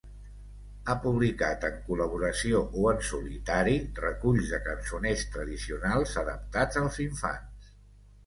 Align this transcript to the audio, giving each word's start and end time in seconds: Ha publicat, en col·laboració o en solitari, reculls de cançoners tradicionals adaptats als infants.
Ha 0.91 0.93
publicat, 1.01 1.65
en 1.67 1.75
col·laboració 1.89 2.61
o 2.83 2.87
en 2.91 3.03
solitari, 3.09 3.75
reculls 4.01 4.49
de 4.53 4.59
cançoners 4.69 5.25
tradicionals 5.35 6.15
adaptats 6.23 6.81
als 6.85 6.97
infants. 7.05 7.69